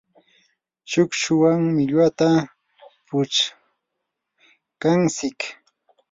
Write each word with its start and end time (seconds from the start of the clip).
shukshuwan 0.91 1.51
millwata 1.75 2.29
putskantsik. 3.07 5.37